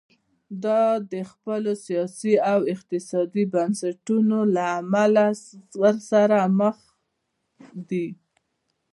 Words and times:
دا 0.63 0.81
د 1.11 1.13
خپلو 1.31 1.71
سیاسي 1.85 2.33
او 2.51 2.59
اقتصادي 2.73 3.43
بنسټونو 3.53 4.37
له 4.55 4.63
امله 4.81 5.27
ورسره 5.81 6.39
مخ 6.59 6.77
دي. 7.89 8.07